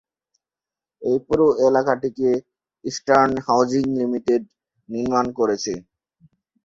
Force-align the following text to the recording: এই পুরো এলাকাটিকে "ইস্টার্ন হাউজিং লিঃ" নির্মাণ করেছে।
এই 1.01 1.17
পুরো 1.25 1.47
এলাকাটিকে 1.67 2.29
"ইস্টার্ন 2.85 3.31
হাউজিং 3.47 3.83
লিঃ" 3.95 4.43
নির্মাণ 4.89 5.25
করেছে। 5.39 5.73